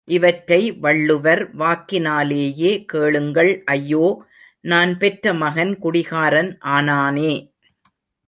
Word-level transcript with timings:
இவற்றை 0.07 0.71
வள்ளுவர் 0.71 1.55
வாக்கினாலேயே 1.57 2.71
கேளுங்கள் 2.85 3.63
ஐயோ, 3.65 4.05
நான் 4.61 4.97
பெற்ற 4.97 5.33
மகன் 5.33 5.77
குடிகாரன் 5.79 6.57
ஆனானே. 6.59 7.33